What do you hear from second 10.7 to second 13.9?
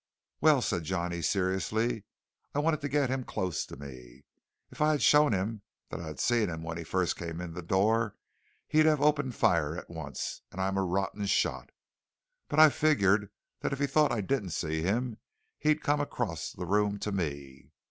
a rotten shot. But I figured that if he